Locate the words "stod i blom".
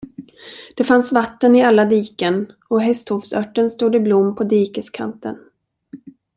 3.69-4.35